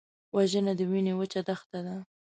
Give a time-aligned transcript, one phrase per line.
[0.35, 1.95] وژنه د وینې وچه دښته ده